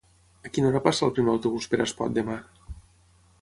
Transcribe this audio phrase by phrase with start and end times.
[0.47, 2.39] A quina hora passa el primer autobús per Espot demà?